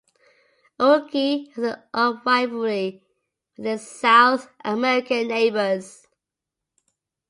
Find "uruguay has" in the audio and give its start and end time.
0.79-1.63